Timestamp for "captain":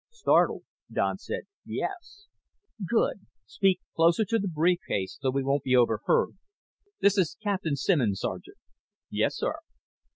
7.43-7.75